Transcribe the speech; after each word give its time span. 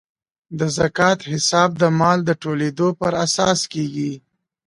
د 0.59 0.61
زکات 0.77 1.19
حساب 1.31 1.69
د 1.81 1.83
مال 1.99 2.19
د 2.25 2.31
ټولیدو 2.43 2.87
پر 2.99 3.13
اساس 3.25 3.59
کیږي. 3.73 4.13